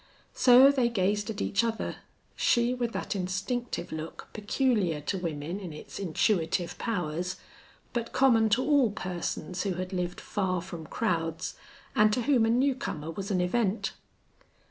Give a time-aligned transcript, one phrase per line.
[0.33, 1.97] So they gazed at each other,
[2.35, 7.35] she with that instinctive look peculiar to women in its intuitive powers,
[7.93, 11.53] but common to all persons who had lived far from crowds
[11.95, 13.93] and to whom a new comer was an event.